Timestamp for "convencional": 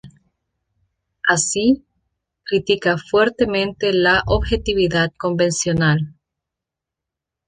5.15-6.15